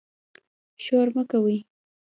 شور 0.83 1.07
مه 1.15 1.23
کوئ 1.29 1.55